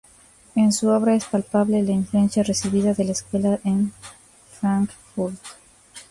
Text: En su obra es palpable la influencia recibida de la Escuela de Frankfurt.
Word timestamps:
En 0.55 0.73
su 0.73 0.87
obra 0.89 1.13
es 1.13 1.25
palpable 1.25 1.83
la 1.83 1.91
influencia 1.91 2.41
recibida 2.41 2.95
de 2.95 3.03
la 3.03 3.11
Escuela 3.11 3.59
de 3.63 3.89
Frankfurt. 4.59 5.37